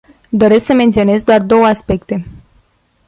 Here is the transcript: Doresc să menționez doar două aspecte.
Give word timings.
Doresc 0.29 0.65
să 0.65 0.73
menționez 0.73 1.23
doar 1.23 1.41
două 1.41 1.65
aspecte. 1.65 2.25